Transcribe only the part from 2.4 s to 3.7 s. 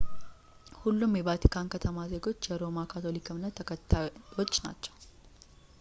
የሮማ ካቶሊክ እምነት